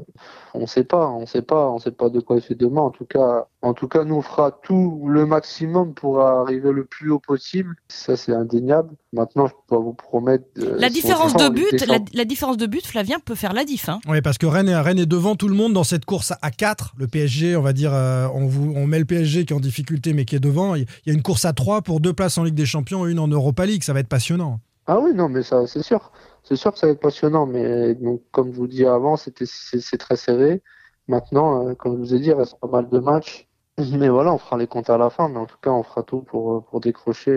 on 0.54 0.66
sait 0.66 0.84
pas, 0.84 1.08
on 1.08 1.26
sait 1.26 1.42
pas, 1.42 1.70
on 1.70 1.78
sait 1.78 1.92
pas 1.92 2.10
de 2.10 2.20
quoi 2.20 2.38
il 2.38 2.42
fait 2.42 2.56
demain. 2.56 2.82
En 2.82 2.90
tout 2.90 3.06
cas, 3.06 3.48
en 3.62 3.74
tout 3.74 3.88
cas, 3.88 4.04
nous 4.04 4.16
on 4.16 4.22
fera 4.22 4.52
tout 4.52 5.06
le 5.08 5.26
maximum 5.26 5.94
pour 5.94 6.22
arriver 6.22 6.72
le 6.72 6.86
plus 6.86 7.12
haut 7.12 7.20
possible. 7.20 7.76
Ça 7.88 8.18
c'est 8.18 8.34
indéniable. 8.34 8.96
Maintenant, 9.14 9.48
je 9.48 9.54
peux 9.54 9.76
pas 9.76 9.82
vous 9.82 9.94
promettre. 9.94 10.46
Euh, 10.60 10.76
la 10.78 10.90
différence 10.90 11.36
de 11.36 11.50
but, 11.50 11.86
la, 11.88 12.00
la, 12.14 12.26
différence 12.26 12.58
de 12.58 12.66
but, 12.66 12.86
Flavien 12.86 13.20
peut 13.20 13.36
faire 13.36 13.54
la 13.54 13.64
diff. 13.64 13.90
Hein. 13.90 14.00
Oui, 14.08 14.22
parce 14.22 14.38
que 14.38 14.46
Rennes 14.46 14.70
est, 14.70 14.80
Rennes 14.80 15.00
est 15.00 15.06
devant 15.06 15.36
tout 15.36 15.48
le 15.48 15.56
monde 15.56 15.74
dans 15.74 15.84
cette 15.84 16.06
course 16.06 16.34
à 16.42 16.52
4 16.52 16.94
Le 16.98 17.08
PSG, 17.08 17.56
on 17.56 17.62
va 17.62 17.74
dire, 17.74 17.94
euh, 17.94 18.28
on, 18.34 18.48
vous, 18.48 18.74
on 18.76 18.88
met 18.88 19.00
le 19.00 19.06
PSG 19.06 19.46
qui 19.46 19.54
est 19.54 19.56
en 19.56 19.60
difficulté 19.60 20.14
mais 20.14 20.26
qui 20.26 20.36
est 20.36 20.40
devant. 20.40 20.76
Il 20.76 20.86
y 21.06 21.12
a 21.12 21.14
une 21.14 21.24
course 21.24 21.46
à 21.46 21.54
3 21.54 21.82
pour 21.82 22.00
deux 22.00 22.14
places 22.14 22.38
en 22.38 22.44
Ligue 22.44 22.56
des 22.56 22.66
Champions 22.66 23.08
et 23.08 23.12
une 23.12 23.20
en 23.20 23.28
Europa 23.28 23.66
League. 23.66 23.84
Ça 23.84 23.94
va 23.94 24.00
être 24.00 24.08
passionnant. 24.08 24.60
Ah 24.92 25.00
oui, 25.00 25.14
non, 25.14 25.30
mais 25.30 25.44
ça, 25.44 25.68
c'est 25.68 25.84
sûr. 25.84 26.12
C'est 26.50 26.56
sûr 26.56 26.74
que 26.74 26.80
ça 26.80 26.88
va 26.88 26.94
être 26.94 27.00
passionnant, 27.00 27.46
mais 27.46 27.94
donc, 27.94 28.24
comme 28.31 28.51
je 28.51 28.57
vous 28.57 28.66
dis 28.66 28.84
avant, 28.84 29.18
c'était, 29.18 29.46
c'est, 29.46 29.98
très 30.00 30.16
serré. 30.16 30.63
Maintenant, 31.07 31.68
euh, 31.68 31.75
comme 31.75 31.94
je 31.94 32.00
vous 32.00 32.16
ai 32.16 32.19
dit, 32.19 32.30
il 32.30 32.34
reste 32.34 32.60
pas 32.60 32.68
mal 32.68 32.90
de 32.90 32.98
matchs. 32.98 33.48
Mais 33.94 34.10
voilà, 34.10 34.34
on 34.34 34.40
fera 34.40 34.57
les 34.57 34.66
comptes 34.66 34.90
à 34.90 34.98
la 34.98 35.12
fin, 35.12 35.30
mais 35.30 35.38
en 35.38 35.46
tout 35.46 35.56
cas, 35.62 35.69
on 35.69 35.84
fera 35.84 36.04
tout 36.04 36.22
pour, 36.22 36.66
pour 36.66 36.81
décrocher 36.81 37.31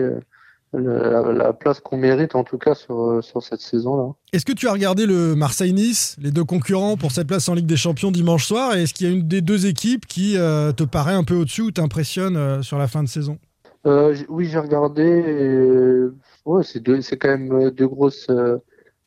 le, 0.73 1.11
la, 1.11 1.31
la, 1.31 1.53
place 1.53 1.79
qu'on 1.79 1.95
mérite, 1.95 2.35
en 2.35 2.43
tout 2.43 2.57
cas, 2.57 2.73
sur, 2.73 3.23
sur 3.23 3.43
cette 3.43 3.61
saison-là. 3.61 4.13
Est-ce 4.33 4.45
que 4.45 4.51
tu 4.51 4.67
as 4.67 4.73
regardé 4.73 5.05
le 5.05 5.35
Marseille-Nice, 5.35 6.17
les 6.19 6.31
deux 6.31 6.43
concurrents 6.43 6.97
pour 6.97 7.11
cette 7.11 7.27
place 7.27 7.47
en 7.47 7.53
Ligue 7.53 7.67
des 7.67 7.77
Champions 7.77 8.11
dimanche 8.11 8.45
soir? 8.45 8.75
Et 8.75 8.83
est-ce 8.83 8.93
qu'il 8.93 9.07
y 9.07 9.09
a 9.09 9.13
une 9.13 9.27
des 9.27 9.41
deux 9.41 9.67
équipes 9.67 10.07
qui 10.07 10.37
euh, 10.37 10.73
te 10.73 10.83
paraît 10.83 11.13
un 11.13 11.23
peu 11.23 11.35
au-dessus 11.35 11.61
ou 11.61 11.71
t'impressionne 11.71 12.35
euh, 12.35 12.61
sur 12.63 12.79
la 12.79 12.87
fin 12.87 13.03
de 13.03 13.07
saison? 13.07 13.37
Euh, 13.85 14.15
Oui, 14.27 14.47
j'ai 14.47 14.59
regardé. 14.59 15.03
Et... 15.03 16.49
Ouais, 16.49 16.63
c'est, 16.63 16.81
deux, 16.81 16.99
c'est 17.01 17.17
quand 17.17 17.29
même 17.29 17.69
deux 17.69 17.87
grosses 17.87 18.27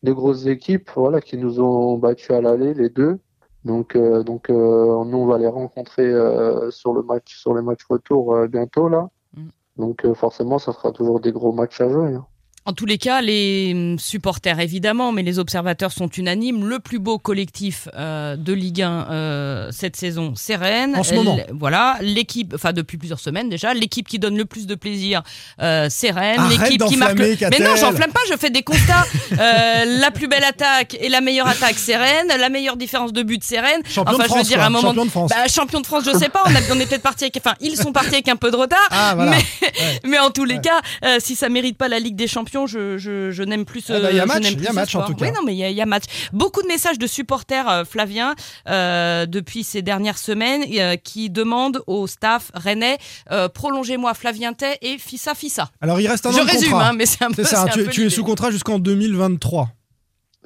deux 0.07 0.15
grosses 0.15 0.47
équipes 0.47 0.89
voilà, 0.95 1.21
qui 1.21 1.37
nous 1.37 1.61
ont 1.61 1.99
battus 1.99 2.31
à 2.31 2.41
l'aller, 2.41 2.75
les 2.75 2.89
deux. 2.89 3.19
Donc, 3.65 3.97
euh, 3.97 4.23
donc 4.23 4.49
euh, 4.49 5.05
nous, 5.05 5.19
on 5.19 5.27
va 5.27 5.39
les 5.39 5.49
rencontrer 5.49 6.05
euh, 6.07 6.71
sur, 6.71 6.93
le 6.95 7.03
match, 7.03 7.37
sur 7.37 7.53
les 7.55 7.63
matchs 7.63 7.85
retour 7.91 8.47
bientôt. 8.47 8.89
là. 8.89 9.09
Mm. 9.37 9.49
Donc 9.79 10.13
forcément, 10.15 10.59
ça 10.59 10.73
sera 10.73 10.93
toujours 10.93 11.19
des 11.21 11.33
gros 11.33 11.53
matchs 11.53 11.81
à 11.81 11.89
jouer. 11.91 12.15
Hein. 12.15 12.27
En 12.67 12.73
tous 12.73 12.85
les 12.85 12.99
cas, 12.99 13.21
les 13.21 13.95
supporters 13.99 14.59
évidemment, 14.59 15.13
mais 15.13 15.23
les 15.23 15.39
observateurs 15.39 15.93
sont 15.93 16.09
unanimes. 16.09 16.67
Le 16.69 16.81
plus 16.81 16.99
beau 16.99 17.17
collectif 17.17 17.89
euh, 17.97 18.35
de 18.35 18.53
Ligue 18.53 18.83
1 18.83 19.07
euh, 19.11 19.69
cette 19.71 19.95
saison, 19.95 20.33
c'est 20.35 20.57
Rennes. 20.57 20.97
En 20.97 21.05
ce 21.05 21.15
moment. 21.15 21.39
voilà, 21.53 21.97
l'équipe, 22.01 22.53
enfin 22.57 22.73
depuis 22.73 22.99
plusieurs 22.99 23.21
semaines 23.21 23.49
déjà, 23.49 23.73
l'équipe 23.73 24.09
qui 24.09 24.19
donne 24.19 24.37
le 24.37 24.45
plus 24.47 24.67
de 24.67 24.75
plaisir, 24.75 25.23
euh, 25.63 25.87
c'est 25.91 26.11
Rennes. 26.11 26.41
L'équipe 26.51 26.83
qui 26.87 26.97
marque. 26.97 27.17
Le... 27.19 27.37
Mais 27.51 27.65
non, 27.65 27.77
j'enflamme 27.77 28.11
pas. 28.13 28.21
Je 28.29 28.37
fais 28.37 28.51
des 28.51 28.63
constats. 28.63 29.05
Euh, 29.39 29.99
la 30.01 30.11
plus 30.11 30.29
belle 30.29 30.45
attaque 30.45 30.97
et 30.99 31.09
la 31.09 31.21
meilleure 31.21 31.47
attaque, 31.49 31.75
c'est 31.77 31.97
Rennes. 31.97 32.29
La 32.39 32.49
meilleure 32.49 32.77
différence 32.77 33.13
de 33.13 33.23
but, 33.23 33.43
c'est 33.45 33.61
Rennes. 33.61 33.83
Champion 33.89 34.15
enfin, 34.15 34.23
de 34.25 34.29
France, 34.29 34.39
je 34.39 34.43
veux 34.45 34.49
dire, 34.49 34.63
à 34.63 34.67
un 34.67 34.71
moment, 34.71 34.89
champion 34.89 35.05
de 35.05 35.11
France. 35.11 35.31
Bah, 35.31 35.49
champion 35.49 35.81
de 35.81 35.87
France, 35.87 36.05
je 36.07 36.17
sais 36.17 36.29
pas. 36.29 36.43
On, 36.47 36.55
a, 36.55 36.59
on 36.73 36.81
est 36.81 36.87
peut-être 36.87 37.03
parti 37.03 37.25
avec, 37.25 37.37
enfin, 37.37 37.55
ils 37.61 37.77
sont 37.77 37.93
partis 37.93 38.15
avec 38.15 38.29
un 38.29 38.37
peu 38.37 38.51
de 38.51 38.57
retard. 38.57 38.79
Ah, 38.91 39.13
voilà. 39.15 39.33
mais, 39.33 39.37
Ouais. 39.63 40.01
mais 40.05 40.19
en 40.19 40.31
tous 40.31 40.45
les 40.45 40.55
Ouais. 40.55 40.61
cas, 40.63 40.81
euh, 41.05 41.17
si 41.21 41.37
ça 41.37 41.49
mérite 41.49 41.77
pas 41.77 41.89
la 41.89 41.99
Ligue 41.99 42.17
des 42.17 42.29
Champions, 42.29 42.56
je, 42.65 42.97
je, 42.97 43.31
je 43.31 43.43
n'aime 43.43 43.67
plus 43.67 43.83
ce. 43.83 43.93
Ah 43.93 44.01
bah, 44.01 44.11
il 44.11 44.17
y 44.17 44.21
a 44.21 44.23
je 44.23 44.29
match, 44.29 44.51
il 44.53 44.63
y 44.63 44.67
a 44.67 44.73
match, 44.73 44.95
en 44.95 45.05
tout 45.05 45.15
cas. 45.15 45.27
Oui, 45.27 45.33
non, 45.33 45.41
mais 45.45 45.53
il 45.55 45.59
y, 45.59 45.65
a- 45.65 45.69
il 45.69 45.77
y 45.77 45.83
a 45.83 45.87
match. 45.87 46.05
Beaucoup 46.33 46.63
de 46.63 46.69
messages 46.69 46.99
de 46.99 47.07
supporters, 47.07 47.69
euh, 47.69 47.85
Flavien, 47.85 48.35
euh, 48.69 49.27
depuis 49.27 49.65
ces 49.65 49.83
dernières 49.83 50.17
semaines, 50.17 50.65
euh, 50.79 50.97
qui 50.97 51.29
demandent 51.29 51.83
au 51.87 52.07
staff 52.07 52.51
rennais 52.55 52.97
euh, 53.33 53.49
prolongez-moi 53.51 54.15
Flavien 54.15 54.55
Tay 54.55 54.79
et 54.81 54.97
Fissa 54.97 55.35
Fissa. 55.35 55.69
Alors 55.83 56.01
il 56.01 56.07
reste 56.09 56.25
un 56.25 56.31
an 56.31 56.33
Je 56.33 56.39
de 56.43 56.51
résume, 56.51 56.71
contrat. 56.71 56.89
hein, 56.89 56.93
mais 56.95 57.05
c'est 57.05 57.25
un 57.25 57.31
peu. 57.33 57.43
C'est 57.45 57.51
ça, 57.57 57.63
un 57.65 57.67
tu, 57.67 57.85
peu 57.85 57.91
tu 57.91 58.07
es 58.07 58.11
sous 58.11 58.25
contrat 58.25 58.51
jusqu'en 58.51 58.79
2023. 58.79 59.69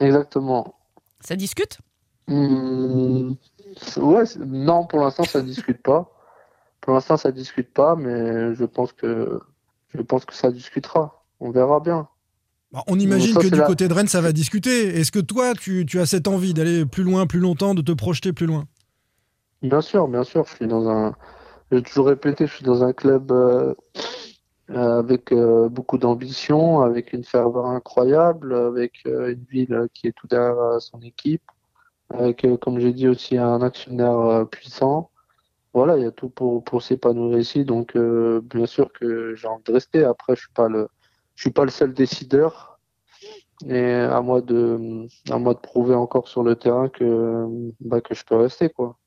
Exactement. 0.01 0.75
Ça 1.21 1.37
discute? 1.37 1.79
Hmm, 2.29 3.33
ouais, 3.97 4.25
non, 4.39 4.87
pour 4.87 5.01
l'instant, 5.01 5.25
ça 5.25 5.41
discute 5.43 5.83
pas. 5.83 6.11
Pour 6.81 6.95
l'instant, 6.95 7.17
ça 7.17 7.31
discute 7.33 7.73
pas, 7.73 7.95
mais 7.97 8.55
je 8.55 8.65
pense 8.65 8.93
que 8.93 9.41
je 9.95 10.01
pense 10.01 10.25
que 10.25 10.35
ça 10.35 10.51
discutera. 10.51 11.20
On 11.41 11.51
verra 11.51 11.81
bien. 11.81 12.09
Bah, 12.73 12.85
on 12.87 12.99
imagine 12.99 13.35
Ça, 13.35 13.41
que 13.41 13.47
du 13.47 13.59
la- 13.59 13.67
côté 13.67 13.89
de 13.89 13.95
Rennes, 13.95 14.07
ça 14.09 14.21
va 14.21 14.33
discuter. 14.33 14.99
Est-ce 14.99 15.11
que 15.11 15.19
toi, 15.19 15.55
tu, 15.55 15.85
tu 15.87 15.99
as 15.99 16.07
cette 16.07 16.29
envie 16.29 16.55
d'aller 16.55 16.87
plus 16.87 17.03
loin, 17.03 17.27
plus 17.27 17.41
longtemps, 17.41 17.75
de 17.75 17.83
te 17.83 17.93
projeter 17.93 18.33
plus 18.33 18.47
loin? 18.47 18.67
Bien 19.63 19.81
sûr, 19.81 20.07
bien 20.09 20.25
sûr. 20.25 20.47
Je 20.47 20.55
suis 20.55 20.67
dans 20.67 20.89
un. 20.89 21.15
J'ai 21.73 21.83
toujours 21.83 22.07
répété, 22.09 22.47
je 22.47 22.55
suis 22.55 22.65
dans 22.65 22.83
un 22.83 22.93
club 22.93 23.31
euh, 23.33 23.75
avec 24.69 25.33
euh, 25.33 25.69
beaucoup 25.69 25.99
d'ambition, 25.99 26.81
avec 26.83 27.13
une 27.13 27.25
ferveur 27.25 27.67
incroyable, 27.67 28.55
avec 28.55 28.95
euh, 29.07 29.33
une 29.33 29.45
ville 29.45 29.87
qui 29.95 30.09
est 30.09 30.13
tout 30.13 30.27
derrière 30.27 30.81
son 30.81 31.01
équipe, 31.01 31.43
avec, 32.11 32.47
comme 32.61 32.81
j'ai 32.81 32.93
dit 32.93 33.09
aussi, 33.09 33.37
un 33.39 33.63
actionnaire 33.63 34.47
puissant. 34.51 35.11
Voilà, 35.75 35.97
il 35.97 36.03
y 36.03 36.07
a 36.07 36.11
tout 36.13 36.29
pour, 36.31 36.65
pour 36.65 36.83
s'épanouir 36.83 37.39
ici. 37.39 37.65
Donc, 37.65 37.97
bien 37.97 38.67
sûr 38.67 38.93
que 38.93 39.35
j'ai 39.37 39.47
envie 39.49 39.63
de 39.65 39.73
rester. 39.73 40.05
Après, 40.05 40.35
je 40.37 40.41
suis 40.43 40.53
pas 40.53 40.69
le, 40.69 40.89
je 41.41 41.45
suis 41.45 41.51
pas 41.53 41.65
le 41.65 41.71
seul 41.71 41.95
décideur. 41.95 42.79
Et 43.67 43.93
à 43.93 44.21
moi 44.21 44.43
de, 44.43 45.07
à 45.31 45.39
moi 45.39 45.55
de 45.55 45.59
prouver 45.59 45.95
encore 45.95 46.29
sur 46.29 46.43
le 46.43 46.55
terrain 46.55 46.91
que, 46.91 47.47
bah, 47.81 48.03
que 48.03 48.15
je 48.15 48.23
peux 48.27 48.37
rester, 48.37 48.69
quoi. 48.69 48.99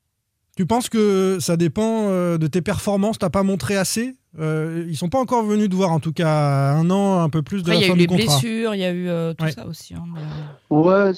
Tu 0.55 0.65
penses 0.65 0.89
que 0.89 1.37
ça 1.39 1.57
dépend 1.57 2.07
euh, 2.09 2.39
de 2.39 2.47
tes 2.47 2.61
performances? 2.63 3.19
T'as 3.19 3.29
pas 3.29 3.43
montré 3.43 3.77
assez? 3.77 4.15
Euh, 4.39 4.83
Ils 4.87 4.95
sont 4.97 5.09
pas 5.09 5.19
encore 5.19 5.43
venus 5.43 5.69
te 5.69 5.75
voir, 5.75 5.91
en 5.91 5.99
tout 5.99 6.11
cas, 6.13 6.71
un 6.73 6.89
an, 6.89 7.19
un 7.21 7.29
peu 7.29 7.43
plus 7.43 7.61
de 7.61 7.69
Après, 7.71 7.77
il 7.77 7.81
la 7.81 7.87
y 7.87 7.89
a 7.89 7.93
fin 7.93 7.95
eu 7.95 7.99
les 7.99 8.07
contrat. 8.07 8.23
blessures, 8.25 8.73
il 8.75 8.79
y 8.81 8.83
a 8.83 8.91
eu 8.91 9.09
euh, 9.09 9.33
tout 9.35 9.45
Ouais. 9.45 9.51
ça 9.51 9.67
aussi. 9.67 9.93
hein, 9.93 10.03
mais, 10.11 10.75
Ouais, 10.75 11.11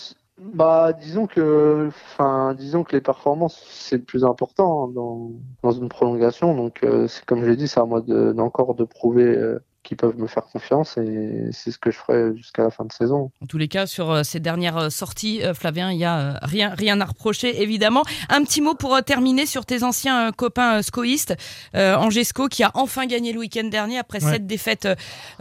bah 0.53 0.91
disons 0.91 1.27
que, 1.27 1.87
enfin, 1.87 2.53
disons 2.57 2.83
que 2.83 2.93
les 2.93 3.01
performances 3.01 3.61
c'est 3.69 3.97
le 3.97 4.03
plus 4.03 4.25
important 4.25 4.85
hein, 4.85 4.91
dans 4.93 5.31
dans 5.63 5.71
une 5.71 5.87
prolongation. 5.87 6.55
Donc 6.55 6.83
euh, 6.83 7.07
c'est 7.07 7.23
comme 7.25 7.41
je 7.41 7.47
l'ai 7.49 7.55
dit, 7.55 7.69
c'est 7.69 7.79
à 7.79 7.85
moi 7.85 8.01
de 8.01 8.33
d'encore 8.33 8.75
de 8.75 8.83
prouver 8.83 9.23
euh, 9.37 9.59
qu'ils 9.85 9.95
peuvent 9.97 10.17
me 10.17 10.27
faire 10.27 10.43
confiance 10.51 10.97
et 10.97 11.49
c'est 11.51 11.71
ce 11.71 11.77
que 11.77 11.91
je 11.91 11.97
ferai 11.97 12.35
jusqu'à 12.35 12.63
la 12.63 12.71
fin 12.71 12.83
de 12.83 12.91
saison. 12.91 13.31
En 13.41 13.45
tous 13.45 13.57
les 13.57 13.67
cas, 13.67 13.85
sur 13.85 14.11
euh, 14.11 14.23
ces 14.23 14.39
dernières 14.39 14.77
euh, 14.77 14.89
sorties, 14.89 15.41
euh, 15.43 15.53
Flavien, 15.53 15.91
il 15.91 15.99
y 15.99 16.03
a 16.05 16.39
rien, 16.41 16.73
rien 16.75 16.99
à 16.99 17.05
reprocher, 17.05 17.61
évidemment. 17.61 18.03
Un 18.29 18.43
petit 18.43 18.61
mot 18.61 18.73
pour 18.75 19.01
terminer 19.03 19.45
sur 19.45 19.65
tes 19.65 19.83
anciens 19.83 20.31
copains 20.31 20.81
scoïstes. 20.81 21.35
Euh, 21.75 21.95
Angesco, 21.95 22.47
qui 22.47 22.63
a 22.63 22.71
enfin 22.73 23.05
gagné 23.05 23.31
le 23.31 23.39
week-end 23.39 23.65
dernier 23.65 23.99
après 23.99 24.23
Ouais. 24.25 24.31
sept 24.33 24.47
défaites 24.47 24.87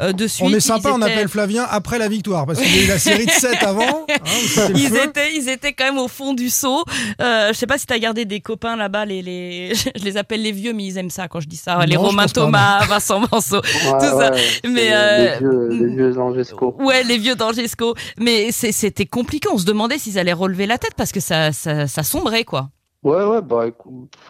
de 0.01 0.27
suite. 0.27 0.47
On 0.47 0.53
est 0.55 0.61
sympa, 0.61 0.91
Ils 0.91 0.93
on 0.93 0.99
étaient- 1.03 1.13
appelle 1.13 1.29
Flavien 1.29 1.65
après 1.71 1.99
la 1.99 2.09
victoire, 2.09 2.45
parce 2.47 2.61
qu'il 2.61 2.77
y 2.77 2.81
a 2.81 2.85
eu 2.85 2.89
la 2.89 2.99
série 2.99 3.27
de 3.27 3.31
7 3.31 3.63
avant. 3.63 4.05
hein, 4.09 4.69
Ils 4.75 4.95
étaient, 4.97 5.35
ils 5.35 5.49
étaient 5.49 5.73
quand 5.73 5.85
même 5.85 5.99
au 5.99 6.09
fond 6.09 6.35
du 6.35 6.51
seau. 6.51 6.85
Euh, 7.21 7.49
je 7.49 7.53
sais 7.55 7.67
pas 7.67 7.79
si 7.79 7.87
t'as 7.87 7.99
gardé 7.99 8.25
des 8.25 8.41
copains 8.41 8.77
là-bas, 8.77 9.05
les, 9.07 9.23
les, 9.23 9.73
je 9.97 10.05
les 10.05 10.17
appelle 10.17 10.43
les 10.43 10.53
vieux, 10.53 10.73
mais 10.73 10.85
ils 10.85 10.99
aiment 10.99 11.11
ça 11.11 11.29
quand 11.29 11.41
je 11.41 11.47
dis 11.49 11.57
ça. 11.57 11.85
les 11.87 11.95
Non, 11.95 12.03
Romain 12.03 12.25
pas, 12.27 12.29
Thomas, 12.33 12.85
Vincent 12.87 13.21
Manceau. 13.21 13.61
Ouais, 13.63 14.01
ça. 14.01 14.17
ouais, 14.17 14.34
Mais, 14.65 14.89
c'est 14.89 14.95
euh, 14.95 15.19
les 15.19 15.39
vieux, 15.39 15.69
les 15.69 15.97
vieux 15.97 16.19
Angesco. 16.19 16.77
Ouais, 16.79 17.03
les 17.05 17.19
vieux 17.19 17.35
d'Angesco. 17.35 17.95
Mais 18.19 18.53
c'était 18.53 19.07
compliqué. 19.07 19.49
On 19.53 19.59
se 19.59 19.67
demandait 19.67 19.99
s'ils 19.99 20.19
allaient 20.19 20.33
relever 20.33 20.67
la 20.67 20.79
tête 20.79 20.95
parce 20.97 21.13
que 21.13 21.21
ça, 21.21 21.53
ça, 21.53 21.87
ça 21.87 22.03
sombrait, 22.03 22.45
quoi. 22.45 22.69
Ouais, 23.05 23.23
ouais, 23.23 23.43
bah 23.43 23.67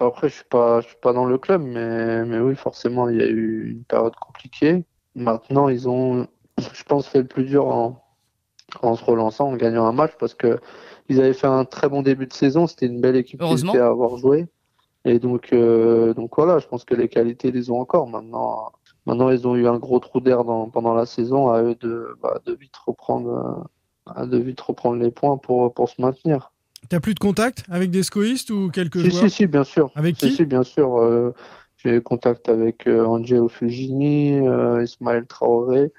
après 0.00 0.28
je 0.28 0.34
suis 0.34 0.44
pas, 0.50 0.80
je 0.80 0.88
suis 0.88 0.96
pas 1.00 1.12
dans 1.12 1.26
le 1.26 1.38
club, 1.38 1.62
mais 1.62 2.25
mais 2.25 2.40
oui, 2.40 2.56
forcément 2.56 3.08
il 3.08 3.18
y 3.18 3.23
a 3.23 3.28
eu 3.28 3.70
une 3.70 3.84
période 3.84 4.16
compliquée. 4.16 4.84
Maintenant 5.14 5.68
ils 5.68 5.88
ont, 5.88 6.26
je 6.58 6.82
pense, 6.82 7.06
fait 7.06 7.20
le 7.20 7.28
plus 7.28 7.44
dur 7.44 7.68
en 7.68 8.04
en 8.82 8.96
se 8.96 9.04
relançant, 9.04 9.49
en 9.49 9.56
gagnant 9.56 9.87
un 9.87 9.92
match 9.92 10.12
parce 10.18 10.34
que 10.34 10.58
ils 11.08 11.20
avaient 11.20 11.34
fait 11.34 11.46
un 11.46 11.64
très 11.64 11.88
bon 11.88 12.02
début 12.02 12.26
de 12.26 12.32
saison. 12.32 12.66
C'était 12.66 12.87
une 12.87 13.00
belle 13.00 13.16
équipe 13.16 13.42
à 13.42 13.87
avoir 13.87 14.16
joué. 14.16 14.46
Et 15.04 15.18
donc 15.20 15.52
euh, 15.52 16.14
donc 16.14 16.32
voilà, 16.37 16.58
je 16.58 16.66
pense 16.66 16.84
que 16.84 16.94
les 16.94 17.08
qualités 17.08 17.52
les 17.52 17.70
ont 17.70 17.78
encore. 17.80 18.08
Maintenant 18.08 18.73
maintenant 19.06 19.30
ils 19.30 19.46
ont 19.46 19.56
eu 19.56 19.66
un 19.66 19.78
gros 19.78 19.99
trou 19.99 20.20
d'air 20.20 20.44
pendant 20.73 20.94
la 20.94 21.06
saison 21.06 21.49
à 21.50 21.62
eux 21.62 21.75
de 21.80 22.16
bah, 22.23 22.40
de 22.44 22.54
vite 22.54 22.76
reprendre 22.87 23.68
euh, 24.16 24.26
de 24.26 24.38
vite 24.38 24.61
reprendre 24.61 24.96
les 25.02 25.11
points 25.11 25.37
pour 25.38 25.73
pour 25.73 25.88
se 25.88 26.00
maintenir. 26.00 26.52
T'as 26.90 27.00
plus 27.00 27.14
de 27.14 27.18
contact 27.18 27.64
avec 27.70 27.90
des 27.90 28.02
scoïstes 28.02 28.50
ou 28.50 28.70
quelques 28.70 29.00
Si, 29.00 29.11
joueurs 29.11 29.25
si, 29.25 29.30
si, 29.30 29.46
bien 29.46 29.64
sûr. 29.64 29.90
Avec 29.94 30.16
Si, 30.16 30.28
qui 30.28 30.37
si, 30.37 30.44
bien 30.44 30.62
sûr. 30.62 30.99
euh, 31.00 31.32
j'ai 31.78 32.00
contact 32.02 32.49
avec 32.49 32.87
euh, 32.87 33.04
Angelo 33.06 33.49
Fulgini, 33.49 34.46
euh, 34.46 34.82
Ismaël 34.82 35.26
Traoré, 35.26 35.92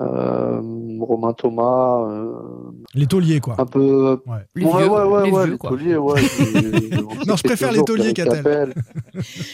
Romain 0.00 1.32
Thomas, 1.34 2.06
euh, 2.10 2.32
Les 2.94 3.06
tauliers, 3.06 3.40
quoi. 3.40 3.54
un 3.58 3.66
peu. 3.66 4.18
Les 4.54 4.64
ouais, 4.64 4.70
vieux, 4.82 4.88
ouais, 4.88 5.02
ouais, 5.02 5.24
les 5.26 5.30
ouais, 5.32 5.42
vieux, 5.44 5.52
les 5.52 5.58
quoi. 5.58 5.70
tauliers, 5.70 5.96
ouais. 5.96 6.20
j'ai- 6.38 6.98
on 6.98 7.24
Non, 7.26 7.36
je 7.36 7.42
préfère 7.42 7.72
les 7.72 7.82
tauliers. 7.84 8.12
Appel. 8.20 8.74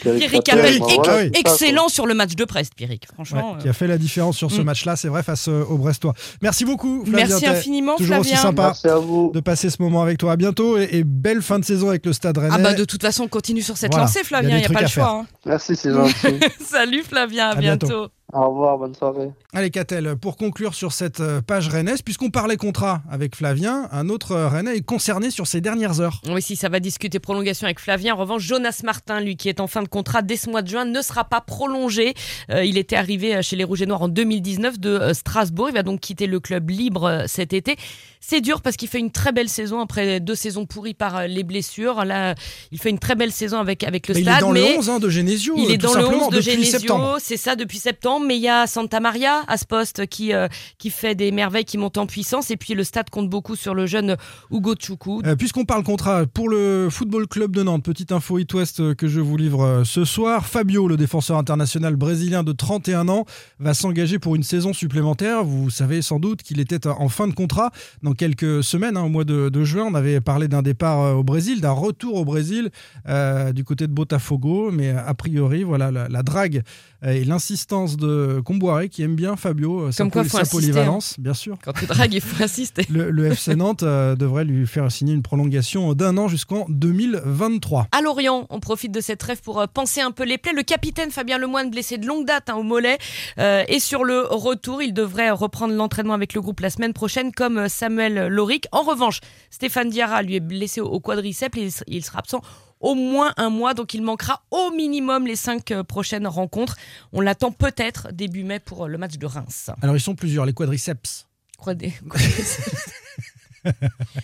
Pierrick 0.01 0.49
Appel, 0.49 1.31
excellent 1.35 1.87
sur 1.89 2.05
le 2.05 2.13
match 2.13 2.35
de 2.35 2.45
Brest, 2.45 2.73
Pierrick. 2.75 3.07
Franchement. 3.13 3.53
Ouais, 3.53 3.61
qui 3.61 3.69
a 3.69 3.73
fait 3.73 3.87
la 3.87 3.97
différence 3.97 4.37
sur 4.37 4.51
ce 4.51 4.61
Mm. 4.61 4.65
match-là, 4.65 4.95
c'est 4.95 5.07
vrai, 5.09 5.23
face 5.23 5.47
euh, 5.47 5.63
aux 5.69 5.77
Brestois. 5.77 6.13
Merci 6.41 6.65
beaucoup, 6.65 7.01
euh, 7.01 7.05
Flavien. 7.05 7.27
Merci 7.27 7.45
infiniment, 7.47 7.95
toujours 7.97 8.19
aussi 8.19 8.35
sympa. 8.35 8.67
Merci 8.67 8.87
à 8.87 8.97
vous. 8.97 9.31
de 9.33 9.39
passer 9.39 9.69
ce 9.69 9.81
moment 9.81 10.01
avec 10.01 10.17
toi. 10.17 10.31
À 10.33 10.35
bientôt 10.37 10.77
et, 10.77 10.87
et 10.91 11.03
belle 11.03 11.41
fin 11.41 11.59
de 11.59 11.65
saison 11.65 11.89
avec 11.89 12.05
le 12.05 12.13
Stade 12.13 12.37
Rennais. 12.37 12.53
Ah 12.53 12.59
bah 12.59 12.73
de 12.73 12.85
toute 12.85 13.01
façon, 13.01 13.23
on 13.23 13.27
continue 13.27 13.61
sur 13.61 13.77
cette 13.77 13.91
Voilà. 13.91 14.05
lancée, 14.05 14.23
Flavien. 14.23 14.57
Il 14.57 14.59
n'y 14.59 14.65
a, 14.65 14.69
pas 14.69 14.79
à 14.79 14.83
le 14.83 14.87
choix. 14.87 15.09
hein. 15.21 15.25
Merci, 15.45 15.75
c'est 15.75 15.91
gentil. 15.93 16.39
Salut 16.59 17.03
Flavien, 17.03 17.49
À 17.49 17.55
bientôt. 17.55 18.07
Au 18.33 18.49
revoir, 18.49 18.77
bonne 18.77 18.95
soirée. 18.95 19.31
Allez, 19.53 19.69
Catel, 19.69 20.15
pour 20.15 20.37
conclure 20.37 20.73
sur 20.73 20.93
cette 20.93 21.19
euh, 21.19 21.41
page 21.41 21.67
rennaise, 21.67 22.01
puisqu'on 22.01 22.29
parlait 22.29 22.55
contrat 22.55 23.01
avec 23.11 23.35
Flavien, 23.35 23.89
un 23.91 24.07
autre 24.09 24.31
euh, 24.31 24.47
Rennais 24.47 24.77
est 24.77 24.85
concerné 24.85 25.31
sur 25.31 25.47
ces 25.47 25.59
dernières 25.59 25.99
heures. 25.99 26.21
Oui, 26.29 26.41
si 26.41 26.55
ça 26.55 26.69
va 26.69 26.79
discuter 26.79 27.19
prolongation 27.19 27.65
avec 27.65 27.79
Flavien. 27.79 28.13
En 28.13 28.17
revanche, 28.17 28.43
Jonas 28.43 28.81
Martin, 28.85 29.19
lui 29.19 29.35
qui 29.35 29.49
est 29.49 29.59
en 29.59 29.67
fin 29.67 29.83
de 29.83 29.87
contrat 29.87 30.21
dès 30.21 30.37
ce 30.37 30.49
mois 30.49 30.61
de 30.61 30.69
juin, 30.69 30.85
ne 30.85 31.01
sera 31.01 31.25
pas 31.25 31.41
prolongé. 31.41 32.13
Euh, 32.49 32.63
il 32.63 32.77
était 32.77 32.95
arrivé 32.95 33.41
chez 33.41 33.55
les 33.57 33.63
Rouges 33.65 33.81
et 33.81 33.85
Noirs 33.85 34.03
en 34.03 34.07
2019 34.07 34.79
de 34.79 35.11
Strasbourg. 35.13 35.69
Il 35.69 35.73
va 35.75 35.83
donc 35.83 35.99
quitter 35.99 36.27
le 36.27 36.39
club 36.39 36.69
libre 36.69 37.23
cet 37.27 37.51
été. 37.53 37.75
C'est 38.23 38.39
dur 38.39 38.61
parce 38.61 38.77
qu'il 38.77 38.87
fait 38.87 38.99
une 38.99 39.11
très 39.11 39.31
belle 39.31 39.49
saison 39.49 39.79
après 39.79 40.19
deux 40.19 40.35
saisons 40.35 40.67
pourries 40.67 40.93
par 40.93 41.27
les 41.27 41.43
blessures. 41.43 42.05
Là, 42.05 42.35
il 42.71 42.79
fait 42.79 42.91
une 42.91 42.99
très 42.99 43.15
belle 43.15 43.31
saison 43.31 43.57
avec, 43.57 43.83
avec 43.83 44.07
le 44.07 44.13
Mais 44.13 44.19
il 44.19 44.23
stade. 44.23 44.37
est 44.37 44.41
dans 44.41 44.51
mais 44.51 44.73
le 44.73 44.77
11 44.77 44.89
hein, 44.91 44.99
de 44.99 45.09
Genesio. 45.09 45.55
il 45.57 45.71
est 45.71 45.77
dans 45.77 45.93
le 45.95 46.01
simplement, 46.03 46.27
11 46.27 46.29
de 46.29 46.35
depuis 46.37 46.65
septembre. 46.65 47.03
Genesio, 47.03 47.19
c'est 47.19 47.37
ça 47.37 47.55
depuis 47.55 47.79
septembre, 47.79 48.20
mais 48.25 48.37
il 48.37 48.41
y 48.41 48.49
a 48.49 48.67
Santa 48.67 48.99
Maria 48.99 49.43
à 49.47 49.57
ce 49.57 49.65
poste 49.65 50.07
qui, 50.07 50.33
euh, 50.33 50.47
qui 50.77 50.89
fait 50.89 51.15
des 51.15 51.31
merveilles, 51.31 51.65
qui 51.65 51.77
monte 51.77 51.97
en 51.97 52.05
puissance, 52.05 52.51
et 52.51 52.57
puis 52.57 52.73
le 52.73 52.83
stade 52.83 53.09
compte 53.09 53.29
beaucoup 53.29 53.55
sur 53.55 53.73
le 53.73 53.85
jeune 53.85 54.15
Hugo 54.51 54.75
Choukou. 54.79 55.21
Euh, 55.25 55.35
Puisqu'on 55.35 55.65
parle 55.65 55.83
contrat 55.83 56.25
pour 56.25 56.49
le 56.49 56.89
Football 56.89 57.27
Club 57.27 57.55
de 57.55 57.63
Nantes, 57.63 57.83
petite 57.83 58.11
info 58.11 58.37
It 58.37 58.53
West 58.53 58.79
euh, 58.79 58.93
que 58.93 59.07
je 59.07 59.19
vous 59.19 59.37
livre 59.37 59.63
euh, 59.63 59.83
ce 59.83 60.05
soir. 60.05 60.45
Fabio, 60.45 60.87
le 60.87 60.97
défenseur 60.97 61.37
international 61.37 61.95
brésilien 61.95 62.43
de 62.43 62.51
31 62.51 63.09
ans, 63.09 63.25
va 63.59 63.73
s'engager 63.73 64.19
pour 64.19 64.35
une 64.35 64.43
saison 64.43 64.73
supplémentaire. 64.73 65.43
Vous 65.43 65.69
savez 65.69 66.01
sans 66.01 66.19
doute 66.19 66.43
qu'il 66.43 66.59
était 66.59 66.87
en 66.87 67.09
fin 67.09 67.27
de 67.27 67.33
contrat 67.33 67.71
dans 68.03 68.13
quelques 68.13 68.63
semaines, 68.63 68.97
hein, 68.97 69.03
au 69.03 69.09
mois 69.09 69.23
de, 69.23 69.49
de 69.49 69.63
juin. 69.63 69.85
On 69.89 69.95
avait 69.95 70.21
parlé 70.21 70.47
d'un 70.47 70.61
départ 70.61 71.01
euh, 71.01 71.13
au 71.13 71.23
Brésil, 71.23 71.61
d'un 71.61 71.71
retour 71.71 72.15
au 72.15 72.25
Brésil 72.25 72.69
euh, 73.07 73.51
du 73.51 73.63
côté 73.63 73.87
de 73.87 73.93
Botafogo, 73.93 74.71
mais 74.71 74.89
a 74.91 75.13
priori, 75.13 75.63
voilà, 75.63 75.91
la, 75.91 76.07
la 76.07 76.23
drague 76.23 76.63
euh, 77.03 77.11
et 77.11 77.23
l'insistance 77.23 77.97
de 77.97 78.10
Comboiré 78.43 78.89
qui 78.89 79.03
aime 79.03 79.15
bien 79.15 79.35
Fabio, 79.35 79.81
euh, 79.87 79.91
sa, 79.91 80.03
Comme 80.03 80.11
quoi, 80.11 80.21
poly- 80.23 80.29
faut 80.29 80.37
sa 80.37 80.41
insister, 80.41 80.57
hein. 80.57 80.73
polyvalence, 80.73 81.15
bien 81.19 81.33
sûr. 81.33 81.57
Quand 81.63 81.73
tu 81.73 81.85
dragues, 81.85 82.13
il 82.13 82.21
faut 82.21 82.43
insister. 82.43 82.85
Le, 82.89 83.09
le 83.11 83.25
FC 83.27 83.55
Nantes 83.55 83.83
euh, 83.83 84.15
devrait 84.15 84.45
lui 84.45 84.65
faire 84.67 84.91
signer 84.91 85.13
une 85.13 85.21
prolongation 85.23 85.93
d'un 85.93 86.17
an 86.17 86.27
jusqu'en 86.27 86.65
2023. 86.69 87.87
À 87.91 88.01
Lorient, 88.01 88.47
on 88.49 88.59
profite 88.59 88.91
de 88.91 89.01
cette 89.01 89.19
trêve 89.19 89.41
pour 89.41 89.59
euh, 89.59 89.65
penser 89.71 90.01
un 90.01 90.11
peu 90.11 90.23
les 90.23 90.37
plaies. 90.37 90.53
Le 90.53 90.63
capitaine 90.63 91.11
Fabien 91.11 91.37
Lemoine, 91.37 91.69
blessé 91.69 91.97
de 91.97 92.05
longue 92.05 92.25
date 92.25 92.49
hein, 92.49 92.55
au 92.55 92.63
mollet, 92.63 92.97
euh, 93.39 93.63
est 93.67 93.79
sur 93.79 94.03
le 94.03 94.21
retour. 94.21 94.81
Il 94.81 94.93
devrait 94.93 95.31
reprendre 95.31 95.73
l'entraînement 95.73 96.13
avec 96.13 96.33
le 96.33 96.41
groupe 96.41 96.59
la 96.59 96.69
semaine 96.69 96.93
prochaine, 96.93 97.31
comme 97.31 97.57
euh, 97.57 97.67
Samuel 97.67 98.27
Loric. 98.27 98.65
En 98.71 98.81
revanche, 98.83 99.19
Stéphane 99.49 99.89
Diarra 99.89 100.21
lui 100.21 100.35
est 100.35 100.39
blessé 100.39 100.81
au, 100.81 100.99
quadriceps. 100.99 101.57
S- 101.57 101.83
il 101.87 102.03
sera 102.03 102.19
absent 102.19 102.41
au 102.81 102.95
moins 102.95 103.33
un 103.37 103.49
mois, 103.49 103.73
donc 103.73 103.93
il 103.93 104.01
manquera 104.01 104.43
au 104.51 104.71
minimum 104.71 105.25
les 105.25 105.35
cinq 105.37 105.71
euh, 105.71 105.83
prochaines 105.83 106.27
rencontres. 106.27 106.75
On 107.13 107.21
l'attend 107.21 107.51
peut-être 107.51 108.11
début 108.11 108.43
mai 108.43 108.59
pour 108.59 108.85
euh, 108.85 108.87
le 108.87 108.97
match 108.97 109.17
de 109.17 109.25
Reims. 109.25 109.69
Alors 109.81 109.95
ils 109.95 110.01
sont 110.01 110.15
plusieurs, 110.15 110.45
les 110.45 110.53
quadriceps. 110.53 111.27
Quoi 111.57 111.73
des- 111.75 111.93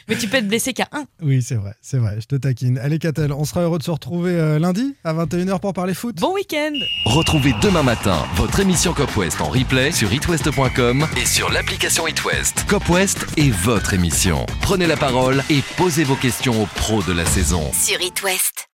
Mais 0.07 0.15
tu 0.15 0.27
peux 0.27 0.37
être 0.37 0.47
blessé 0.47 0.73
qu'à 0.73 0.87
un. 0.91 1.05
Oui, 1.21 1.41
c'est 1.41 1.55
vrai, 1.55 1.73
c'est 1.81 1.97
vrai, 1.97 2.19
je 2.19 2.25
te 2.27 2.35
taquine. 2.35 2.77
Allez, 2.79 2.99
Catel, 2.99 3.31
on 3.33 3.45
sera 3.45 3.61
heureux 3.61 3.77
de 3.77 3.83
se 3.83 3.91
retrouver 3.91 4.31
euh, 4.33 4.59
lundi 4.59 4.95
à 5.03 5.13
21h 5.13 5.59
pour 5.59 5.73
parler 5.73 5.93
foot. 5.93 6.15
Bon 6.19 6.33
week-end 6.33 6.73
Retrouvez 7.05 7.53
demain 7.61 7.83
matin 7.83 8.25
votre 8.35 8.59
émission 8.59 8.93
Cop 8.93 9.15
West 9.17 9.41
en 9.41 9.49
replay 9.49 9.91
sur 9.91 10.11
itwest.com 10.11 11.07
et 11.15 11.25
sur 11.25 11.51
l'application 11.51 12.07
itwest. 12.07 12.65
Cop 12.67 12.87
West 12.89 13.25
est 13.37 13.51
votre 13.51 13.93
émission. 13.93 14.45
Prenez 14.61 14.87
la 14.87 14.97
parole 14.97 15.43
et 15.49 15.61
posez 15.77 16.03
vos 16.03 16.15
questions 16.15 16.63
aux 16.63 16.67
pros 16.67 17.03
de 17.03 17.13
la 17.13 17.25
saison. 17.25 17.71
Sur 17.73 18.01
It 18.01 18.21
West. 18.23 18.67